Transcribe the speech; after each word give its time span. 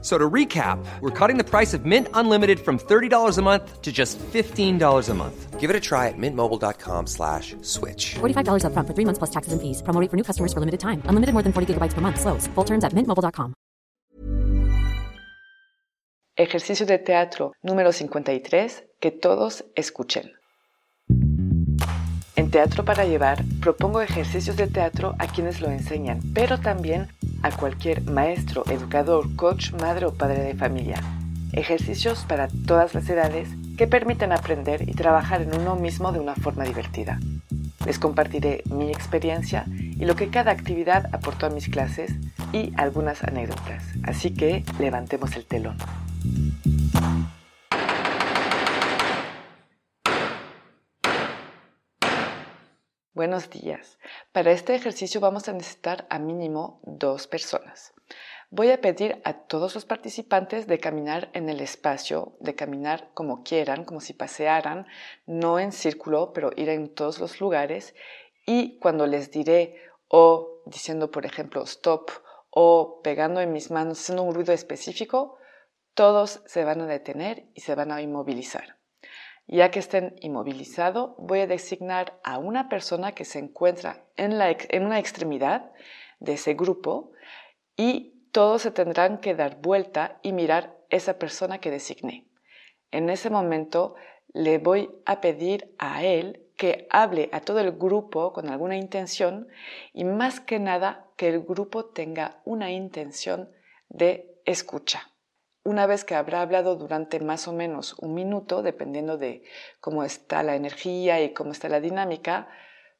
So 0.00 0.16
to 0.16 0.30
recap, 0.30 0.78
we're 1.00 1.10
cutting 1.10 1.38
the 1.38 1.44
price 1.44 1.74
of 1.74 1.84
Mint 1.84 2.06
Unlimited 2.14 2.60
from 2.60 2.78
$30 2.78 3.36
a 3.36 3.42
month 3.42 3.82
to 3.82 3.90
just 3.90 4.16
$15 4.18 5.08
a 5.08 5.14
month. 5.14 5.58
Give 5.58 5.70
it 5.70 5.74
a 5.74 5.80
try 5.80 6.06
at 6.06 6.14
mintmobile.com 6.16 7.06
slash 7.08 7.56
switch. 7.62 8.14
$45 8.20 8.62
upfront 8.62 8.86
for 8.86 8.94
three 8.94 9.04
months 9.04 9.18
plus 9.18 9.30
taxes 9.30 9.52
and 9.52 9.60
fees. 9.60 9.82
Promo 9.82 10.00
rate 10.00 10.08
for 10.08 10.16
new 10.16 10.22
customers 10.22 10.52
for 10.52 10.60
limited 10.60 10.78
time. 10.78 11.02
Unlimited 11.10 11.34
more 11.34 11.42
than 11.42 11.52
40 11.52 11.74
gigabytes 11.74 11.94
per 11.94 12.00
month. 12.00 12.20
Slows. 12.20 12.46
Full 12.54 12.64
terms 12.64 12.84
at 12.84 12.92
mintmobile.com. 12.94 13.54
Ejercicio 16.36 16.86
de 16.86 16.98
teatro 16.98 17.52
número 17.64 17.90
53. 17.90 18.84
Que 19.00 19.10
todos 19.10 19.64
escuchen. 19.74 20.38
En 22.36 22.52
Teatro 22.52 22.84
para 22.84 23.04
Llevar 23.04 23.44
propongo 23.60 24.00
ejercicios 24.00 24.56
de 24.56 24.68
teatro 24.68 25.16
a 25.18 25.26
quienes 25.26 25.60
lo 25.60 25.68
enseñan, 25.70 26.20
pero 26.34 26.60
también 26.60 27.08
a 27.42 27.50
cualquier 27.50 28.02
maestro, 28.02 28.64
educador, 28.70 29.34
coach, 29.36 29.72
madre 29.72 30.06
o 30.06 30.14
padre 30.14 30.42
de 30.42 30.54
familia. 30.54 31.02
Ejercicios 31.52 32.24
para 32.28 32.48
todas 32.66 32.94
las 32.94 33.08
edades 33.08 33.48
que 33.76 33.86
permiten 33.86 34.32
aprender 34.32 34.88
y 34.88 34.92
trabajar 34.92 35.42
en 35.42 35.54
uno 35.58 35.76
mismo 35.76 36.12
de 36.12 36.20
una 36.20 36.34
forma 36.34 36.64
divertida. 36.64 37.18
Les 37.86 37.98
compartiré 37.98 38.62
mi 38.66 38.90
experiencia 38.90 39.64
y 39.68 40.04
lo 40.04 40.14
que 40.14 40.28
cada 40.28 40.50
actividad 40.50 41.08
aportó 41.14 41.46
a 41.46 41.50
mis 41.50 41.68
clases 41.68 42.12
y 42.52 42.72
algunas 42.76 43.22
anécdotas. 43.24 43.84
Así 44.02 44.34
que 44.34 44.64
levantemos 44.78 45.36
el 45.36 45.46
telón. 45.46 45.76
Buenos 53.18 53.50
días. 53.50 53.98
Para 54.30 54.52
este 54.52 54.76
ejercicio 54.76 55.20
vamos 55.20 55.48
a 55.48 55.52
necesitar 55.52 56.06
a 56.08 56.20
mínimo 56.20 56.80
dos 56.84 57.26
personas. 57.26 57.92
Voy 58.48 58.70
a 58.70 58.80
pedir 58.80 59.20
a 59.24 59.32
todos 59.32 59.74
los 59.74 59.84
participantes 59.84 60.68
de 60.68 60.78
caminar 60.78 61.28
en 61.32 61.48
el 61.48 61.58
espacio, 61.58 62.36
de 62.38 62.54
caminar 62.54 63.10
como 63.14 63.42
quieran, 63.42 63.84
como 63.84 64.00
si 64.00 64.12
pasearan, 64.12 64.86
no 65.26 65.58
en 65.58 65.72
círculo, 65.72 66.32
pero 66.32 66.52
ir 66.54 66.68
en 66.68 66.94
todos 66.94 67.18
los 67.18 67.40
lugares. 67.40 67.96
Y 68.46 68.78
cuando 68.78 69.08
les 69.08 69.32
diré 69.32 69.74
o 70.06 70.62
diciendo, 70.66 71.10
por 71.10 71.26
ejemplo, 71.26 71.64
stop 71.64 72.12
o 72.50 73.00
pegando 73.02 73.40
en 73.40 73.52
mis 73.52 73.72
manos, 73.72 73.98
haciendo 73.98 74.22
un 74.22 74.32
ruido 74.32 74.52
específico, 74.52 75.38
todos 75.94 76.40
se 76.46 76.62
van 76.62 76.82
a 76.82 76.86
detener 76.86 77.48
y 77.52 77.62
se 77.62 77.74
van 77.74 77.90
a 77.90 78.00
inmovilizar. 78.00 78.77
Ya 79.50 79.70
que 79.70 79.78
estén 79.78 80.14
inmovilizados, 80.20 81.12
voy 81.16 81.40
a 81.40 81.46
designar 81.46 82.20
a 82.22 82.36
una 82.36 82.68
persona 82.68 83.12
que 83.12 83.24
se 83.24 83.38
encuentra 83.38 84.04
en, 84.16 84.34
una 84.84 84.98
extremidad 84.98 85.72
de 86.20 86.34
ese 86.34 86.52
grupo 86.52 87.12
y 87.74 88.28
todos 88.30 88.60
se 88.60 88.70
tendrán 88.70 89.18
que 89.18 89.34
dar 89.34 89.56
vuelta 89.62 90.20
y 90.22 90.32
mirar 90.32 90.76
esa 90.90 91.18
persona 91.18 91.60
que 91.60 91.70
designé. 91.70 92.26
En 92.90 93.08
ese 93.08 93.30
momento 93.30 93.94
le 94.34 94.58
voy 94.58 94.90
a 95.06 95.22
pedir 95.22 95.74
a 95.78 96.04
él 96.04 96.44
que 96.58 96.86
hable 96.90 97.30
a 97.32 97.40
todo 97.40 97.60
el 97.60 97.72
grupo 97.72 98.34
con 98.34 98.50
alguna 98.50 98.76
intención 98.76 99.48
y 99.94 100.04
más 100.04 100.40
que 100.40 100.58
nada 100.58 101.06
que 101.16 101.28
el 101.28 101.40
grupo 101.40 101.86
tenga 101.86 102.42
una 102.44 102.70
intención 102.70 103.50
de 103.88 104.38
escucha. 104.44 105.10
Una 105.64 105.86
vez 105.86 106.04
que 106.04 106.14
habrá 106.14 106.40
hablado 106.40 106.76
durante 106.76 107.20
más 107.20 107.48
o 107.48 107.52
menos 107.52 107.94
un 107.98 108.14
minuto, 108.14 108.62
dependiendo 108.62 109.18
de 109.18 109.42
cómo 109.80 110.04
está 110.04 110.42
la 110.42 110.56
energía 110.56 111.20
y 111.22 111.34
cómo 111.34 111.52
está 111.52 111.68
la 111.68 111.80
dinámica, 111.80 112.48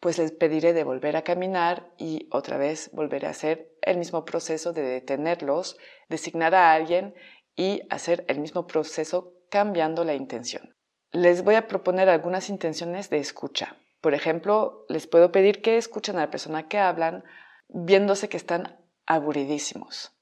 pues 0.00 0.18
les 0.18 0.32
pediré 0.32 0.72
de 0.72 0.84
volver 0.84 1.16
a 1.16 1.22
caminar 1.22 1.90
y 1.98 2.28
otra 2.30 2.56
vez 2.56 2.90
volveré 2.92 3.26
a 3.26 3.30
hacer 3.30 3.70
el 3.82 3.98
mismo 3.98 4.24
proceso 4.24 4.72
de 4.72 4.82
detenerlos, 4.82 5.76
designar 6.08 6.54
a 6.54 6.72
alguien 6.72 7.14
y 7.54 7.82
hacer 7.90 8.24
el 8.28 8.40
mismo 8.40 8.66
proceso 8.66 9.34
cambiando 9.50 10.04
la 10.04 10.14
intención. 10.14 10.74
Les 11.12 11.44
voy 11.44 11.56
a 11.56 11.68
proponer 11.68 12.08
algunas 12.08 12.48
intenciones 12.48 13.10
de 13.10 13.18
escucha. 13.18 13.76
Por 14.00 14.14
ejemplo, 14.14 14.86
les 14.88 15.06
puedo 15.06 15.32
pedir 15.32 15.60
que 15.60 15.76
escuchen 15.76 16.16
a 16.16 16.20
la 16.20 16.30
persona 16.30 16.68
que 16.68 16.78
hablan 16.78 17.24
viéndose 17.68 18.28
que 18.28 18.38
están 18.38 18.78
aburridísimos. 19.06 20.12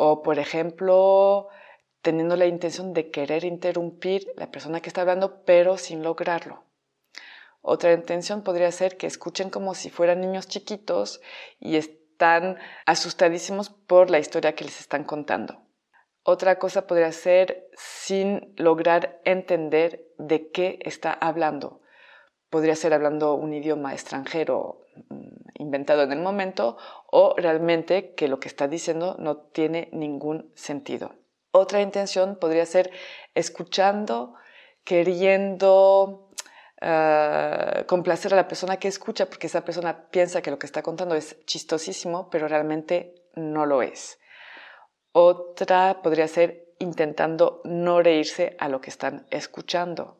O, 0.00 0.22
por 0.22 0.38
ejemplo, 0.38 1.48
teniendo 2.02 2.36
la 2.36 2.46
intención 2.46 2.94
de 2.94 3.10
querer 3.10 3.42
interrumpir 3.42 4.32
la 4.36 4.48
persona 4.52 4.80
que 4.80 4.88
está 4.88 5.00
hablando, 5.00 5.42
pero 5.44 5.76
sin 5.76 6.04
lograrlo. 6.04 6.62
Otra 7.62 7.92
intención 7.92 8.42
podría 8.44 8.70
ser 8.70 8.96
que 8.96 9.08
escuchen 9.08 9.50
como 9.50 9.74
si 9.74 9.90
fueran 9.90 10.20
niños 10.20 10.46
chiquitos 10.46 11.20
y 11.58 11.74
están 11.74 12.58
asustadísimos 12.86 13.70
por 13.70 14.08
la 14.08 14.20
historia 14.20 14.54
que 14.54 14.64
les 14.64 14.78
están 14.78 15.02
contando. 15.02 15.62
Otra 16.22 16.60
cosa 16.60 16.86
podría 16.86 17.10
ser 17.10 17.68
sin 17.76 18.54
lograr 18.56 19.20
entender 19.24 20.06
de 20.16 20.52
qué 20.52 20.78
está 20.82 21.12
hablando. 21.12 21.80
Podría 22.50 22.76
ser 22.76 22.94
hablando 22.94 23.34
un 23.34 23.52
idioma 23.52 23.94
extranjero 23.94 24.84
inventado 25.58 26.02
en 26.02 26.12
el 26.12 26.20
momento 26.20 26.76
o 27.06 27.34
realmente 27.36 28.14
que 28.14 28.28
lo 28.28 28.40
que 28.40 28.48
está 28.48 28.68
diciendo 28.68 29.16
no 29.18 29.36
tiene 29.36 29.88
ningún 29.92 30.52
sentido. 30.54 31.14
Otra 31.50 31.80
intención 31.80 32.36
podría 32.36 32.66
ser 32.66 32.90
escuchando, 33.34 34.34
queriendo 34.84 36.30
uh, 36.82 37.86
complacer 37.86 38.32
a 38.32 38.36
la 38.36 38.48
persona 38.48 38.76
que 38.76 38.88
escucha, 38.88 39.26
porque 39.26 39.46
esa 39.46 39.64
persona 39.64 40.08
piensa 40.10 40.42
que 40.42 40.50
lo 40.50 40.58
que 40.58 40.66
está 40.66 40.82
contando 40.82 41.14
es 41.14 41.44
chistosísimo, 41.46 42.28
pero 42.30 42.48
realmente 42.48 43.14
no 43.34 43.66
lo 43.66 43.82
es. 43.82 44.18
Otra 45.12 46.02
podría 46.02 46.28
ser 46.28 46.74
intentando 46.78 47.60
no 47.64 48.02
reírse 48.02 48.56
a 48.58 48.68
lo 48.68 48.80
que 48.80 48.90
están 48.90 49.26
escuchando. 49.30 50.17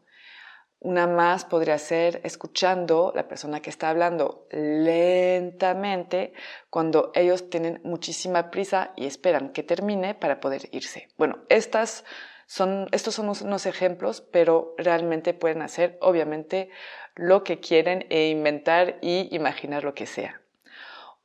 Una 0.81 1.09
más 1.09 1.44
podría 1.44 1.77
ser 1.78 2.21
escuchando 2.22 3.12
la 3.15 3.27
persona 3.27 3.61
que 3.61 3.71
está 3.71 3.91
hablando 3.91 4.47
lentamente 4.50 6.33
cuando 6.71 7.11
ellos 7.15 7.50
tienen 7.50 7.81
muchísima 7.83 8.50
prisa 8.50 8.93
y 8.94 9.06
esperan 9.06 9.50
que 9.50 9.65
termine 9.65 10.15
para 10.15 10.39
poder 10.39 10.69
irse. 10.71 11.09
Bueno, 11.19 11.41
estas 11.49 12.05
son, 12.47 12.87
estos 12.93 13.15
son 13.15 13.28
unos 13.28 13.66
ejemplos, 13.66 14.21
pero 14.21 14.75
realmente 14.78 15.34
pueden 15.34 15.62
hacer 15.62 15.99
obviamente 16.00 16.71
lo 17.16 17.43
que 17.43 17.59
quieren 17.59 18.06
e 18.09 18.28
inventar 18.28 18.99
y 19.03 19.34
imaginar 19.34 19.83
lo 19.83 19.95
que 19.95 20.06
sea. 20.06 20.41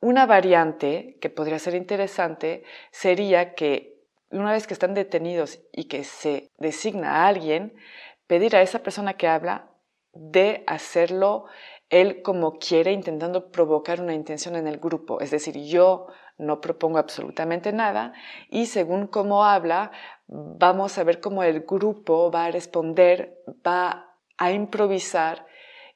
Una 0.00 0.26
variante 0.26 1.16
que 1.20 1.30
podría 1.30 1.58
ser 1.60 1.76
interesante 1.76 2.64
sería 2.90 3.54
que 3.54 3.94
una 4.30 4.52
vez 4.52 4.66
que 4.66 4.74
están 4.74 4.94
detenidos 4.94 5.60
y 5.72 5.84
que 5.84 6.02
se 6.02 6.50
designa 6.58 7.22
a 7.22 7.28
alguien, 7.28 7.72
pedir 8.26 8.56
a 8.56 8.62
esa 8.62 8.80
persona 8.82 9.14
que 9.14 9.28
habla 9.28 9.70
de 10.12 10.64
hacerlo 10.66 11.46
él 11.90 12.22
como 12.22 12.58
quiere, 12.58 12.92
intentando 12.92 13.50
provocar 13.50 14.00
una 14.00 14.14
intención 14.14 14.56
en 14.56 14.66
el 14.66 14.78
grupo. 14.78 15.20
Es 15.20 15.30
decir, 15.30 15.56
yo 15.58 16.06
no 16.38 16.60
propongo 16.60 16.98
absolutamente 16.98 17.72
nada 17.72 18.12
y 18.50 18.66
según 18.66 19.06
cómo 19.06 19.44
habla, 19.44 19.92
vamos 20.26 20.98
a 20.98 21.04
ver 21.04 21.20
cómo 21.20 21.42
el 21.42 21.60
grupo 21.60 22.30
va 22.30 22.46
a 22.46 22.50
responder, 22.50 23.42
va 23.66 24.16
a 24.36 24.50
improvisar 24.50 25.46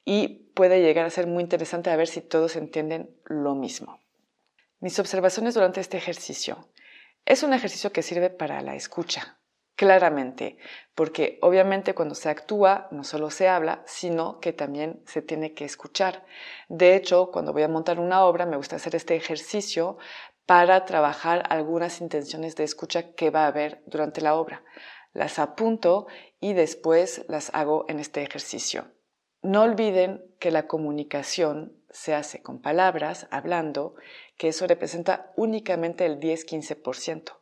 y 0.05 0.51
puede 0.53 0.81
llegar 0.81 1.05
a 1.05 1.09
ser 1.09 1.27
muy 1.27 1.43
interesante 1.43 1.89
a 1.89 1.95
ver 1.95 2.07
si 2.07 2.21
todos 2.21 2.55
entienden 2.55 3.09
lo 3.25 3.55
mismo. 3.55 3.99
Mis 4.79 4.97
observaciones 4.99 5.55
durante 5.55 5.81
este 5.81 5.97
ejercicio. 5.97 6.69
Es 7.25 7.43
un 7.43 7.53
ejercicio 7.53 7.91
que 7.91 8.01
sirve 8.01 8.29
para 8.29 8.61
la 8.61 8.75
escucha, 8.75 9.38
claramente, 9.79 10.57
porque 10.93 11.39
obviamente 11.41 11.95
cuando 11.95 12.13
se 12.13 12.27
actúa 12.27 12.89
no 12.91 13.05
solo 13.05 13.29
se 13.29 13.47
habla, 13.47 13.81
sino 13.85 14.41
que 14.41 14.51
también 14.51 15.01
se 15.05 15.21
tiene 15.21 15.53
que 15.53 15.63
escuchar. 15.63 16.25
De 16.67 16.97
hecho, 16.97 17.31
cuando 17.31 17.53
voy 17.53 17.63
a 17.63 17.69
montar 17.69 17.97
una 17.97 18.25
obra 18.25 18.45
me 18.45 18.57
gusta 18.57 18.75
hacer 18.75 18.93
este 18.93 19.15
ejercicio 19.15 19.97
para 20.45 20.83
trabajar 20.83 21.43
algunas 21.49 22.01
intenciones 22.01 22.57
de 22.57 22.65
escucha 22.65 23.13
que 23.13 23.29
va 23.29 23.45
a 23.45 23.47
haber 23.47 23.81
durante 23.85 24.19
la 24.19 24.35
obra. 24.35 24.65
Las 25.13 25.39
apunto 25.39 26.07
y 26.41 26.51
después 26.51 27.23
las 27.29 27.49
hago 27.53 27.85
en 27.87 28.01
este 28.01 28.21
ejercicio. 28.21 28.91
No 29.41 29.61
olviden 29.61 30.25
que 30.39 30.51
la 30.51 30.67
comunicación 30.67 31.71
se 31.89 32.13
hace 32.13 32.41
con 32.41 32.61
palabras, 32.61 33.27
hablando, 33.31 33.95
que 34.37 34.49
eso 34.49 34.67
representa 34.67 35.31
únicamente 35.37 36.05
el 36.05 36.19
10-15% 36.19 37.39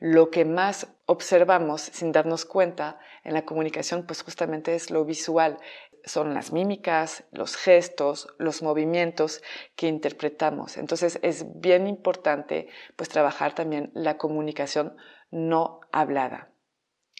lo 0.00 0.30
que 0.30 0.46
más 0.46 0.88
observamos 1.10 1.80
sin 1.80 2.12
darnos 2.12 2.44
cuenta 2.44 3.00
en 3.24 3.34
la 3.34 3.44
comunicación, 3.44 4.06
pues 4.06 4.22
justamente 4.22 4.76
es 4.76 4.92
lo 4.92 5.04
visual. 5.04 5.58
son 6.04 6.32
las 6.32 6.52
mímicas, 6.52 7.24
los 7.32 7.56
gestos, 7.56 8.28
los 8.38 8.62
movimientos 8.62 9.42
que 9.74 9.88
interpretamos. 9.88 10.76
Entonces 10.78 11.18
es 11.22 11.44
bien 11.60 11.88
importante 11.88 12.68
pues 12.96 13.08
trabajar 13.08 13.54
también 13.56 13.90
la 13.92 14.16
comunicación 14.18 14.96
no 15.32 15.80
hablada. 15.90 16.52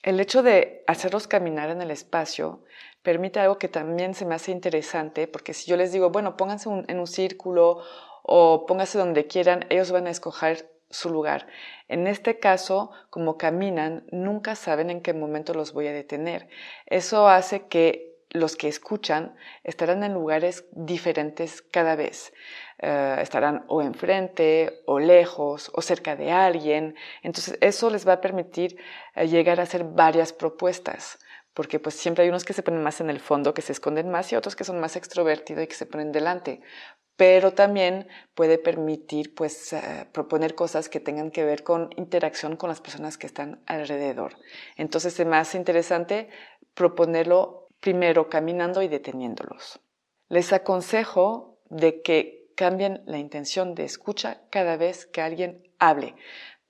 El 0.03 0.21
hecho 0.21 0.43
de 0.43 0.85
hacerlos 0.87 1.27
caminar 1.27 1.69
en 1.69 1.83
el 1.83 1.91
espacio 1.91 2.63
permite 3.03 3.41
algo 3.41 3.59
que 3.59 3.69
también 3.69 4.15
se 4.15 4.25
me 4.25 4.37
hace 4.37 4.53
interesante, 4.53 5.27
porque 5.27 5.53
si 5.53 5.69
yo 5.69 5.77
les 5.77 5.93
digo, 5.93 6.11
bueno, 6.11 6.37
pónganse 6.37 6.71
en 6.71 6.99
un 6.99 7.07
círculo 7.09 7.83
o 8.23 8.67
pónganse 8.67 8.99
donde 8.99 9.27
quieran, 9.27 9.67
ellos 9.69 9.91
van 9.91 10.07
a 10.07 10.11
escoger 10.11 10.80
su 10.91 11.11
lugar. 11.11 11.47
En 11.89 12.07
este 12.07 12.39
caso, 12.39 12.91
como 13.11 13.39
caminan, 13.39 14.05
nunca 14.11 14.55
saben 14.55 14.91
en 14.91 15.01
qué 15.01 15.15
momento 15.15 15.55
los 15.55 15.73
voy 15.73 15.87
a 15.87 15.93
detener. 15.93 16.49
Eso 16.87 17.29
hace 17.29 17.67
que 17.69 18.11
los 18.31 18.57
que 18.57 18.69
escuchan 18.69 19.35
estarán 19.65 20.05
en 20.05 20.15
lugares 20.15 20.65
diferentes 20.73 21.63
cada 21.63 21.97
vez. 21.97 22.33
Eh, 22.79 23.17
estarán 23.21 23.65
o 23.69 23.83
enfrente, 23.83 24.83
o 24.87 25.01
lejos, 25.01 25.71
o 25.75 25.83
cerca 25.83 26.17
de 26.17 26.31
alguien. 26.31 26.95
Entonces, 27.23 27.59
eso 27.61 27.91
les 27.91 28.07
va 28.07 28.15
a 28.15 28.21
permitir 28.21 28.77
eh, 29.15 29.27
llegar 29.27 29.59
a 29.61 29.65
hacer 29.65 29.85
varias 29.85 30.33
propuestas 30.33 31.19
porque 31.53 31.81
pues 31.81 31.97
siempre 31.97 32.23
hay 32.23 32.31
unos 32.31 32.45
que 32.45 32.53
se 32.53 32.63
ponen 32.63 32.83
más 32.83 33.01
en 33.01 33.11
el 33.11 33.19
fondo, 33.19 33.53
que 33.53 33.61
se 33.61 33.73
esconden 33.73 34.09
más, 34.09 34.33
y 34.33 34.37
otros 34.37 34.55
que 34.55 34.65
son 34.65 34.81
más 34.81 34.97
extrovertidos 34.97 35.65
y 35.65 35.67
que 35.67 35.75
se 35.75 35.85
ponen 35.85 36.13
delante 36.13 36.61
pero 37.21 37.53
también 37.53 38.09
puede 38.35 38.57
permitir 38.57 39.35
pues 39.35 39.75
eh, 39.75 40.09
proponer 40.11 40.55
cosas 40.55 40.89
que 40.89 41.01
tengan 41.01 41.31
que 41.31 41.45
ver 41.45 41.65
con 41.65 41.91
interacción 41.99 42.57
con 42.57 42.71
las 42.71 42.81
personas 42.81 43.19
que 43.19 43.27
están 43.27 43.63
alrededor. 43.67 44.39
Entonces 44.79 45.21
es 45.21 45.27
más 45.27 45.55
interesante 45.55 46.31
proponerlo 46.73 47.69
primero 47.79 48.31
caminando 48.31 48.81
y 48.81 48.89
deteniéndolos. 48.89 49.81
Les 50.31 50.51
aconsejo 50.55 51.59
de 51.69 52.01
que 52.01 52.51
cambien 52.57 53.03
la 53.05 53.19
intención 53.19 53.75
de 53.75 53.85
escucha 53.85 54.41
cada 54.49 54.79
vez 54.79 55.05
que 55.05 55.21
alguien 55.21 55.63
hable. 55.79 56.15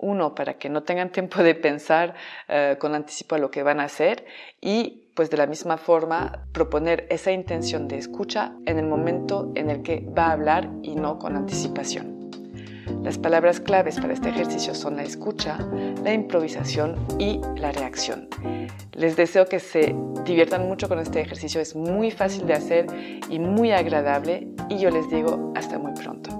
Uno, 0.03 0.35
para 0.35 0.55
que 0.55 0.71
no 0.71 0.83
tengan 0.83 1.11
tiempo 1.11 1.43
de 1.43 1.55
pensar 1.55 2.15
eh, 2.49 2.77
con 2.79 2.95
anticipo 2.95 3.35
a 3.35 3.39
lo 3.39 3.51
que 3.51 3.63
van 3.63 3.81
a 3.81 3.85
hacer 3.85 4.25
y 4.61 5.05
pues 5.15 5.29
de 5.29 5.37
la 5.37 5.47
misma 5.47 5.77
forma 5.77 6.47
proponer 6.53 7.07
esa 7.11 7.33
intención 7.33 7.87
de 7.87 7.99
escucha 7.99 8.55
en 8.65 8.79
el 8.79 8.87
momento 8.87 9.53
en 9.55 9.69
el 9.69 9.83
que 9.83 10.01
va 10.17 10.29
a 10.29 10.33
hablar 10.33 10.71
y 10.83 10.95
no 10.95 11.19
con 11.19 11.37
anticipación. 11.37 12.21
Las 13.03 13.19
palabras 13.19 13.61
claves 13.61 13.99
para 14.01 14.13
este 14.13 14.29
ejercicio 14.31 14.75
son 14.75 14.97
la 14.97 15.03
escucha, 15.03 15.59
la 16.03 16.13
improvisación 16.13 16.97
y 17.19 17.41
la 17.57 17.73
reacción. 17.73 18.29
Les 18.93 19.17
deseo 19.17 19.47
que 19.47 19.61
se 19.61 19.95
diviertan 20.25 20.69
mucho 20.69 20.89
con 20.89 20.99
este 20.99 21.21
ejercicio, 21.21 21.61
es 21.61 21.75
muy 21.75 22.11
fácil 22.11 22.47
de 22.47 22.55
hacer 22.55 22.87
y 23.29 23.39
muy 23.39 23.73
agradable 23.73 24.49
y 24.69 24.79
yo 24.79 24.91
les 24.91 25.09
digo 25.11 25.53
hasta 25.55 25.79
muy 25.79 25.93
pronto. 25.93 26.40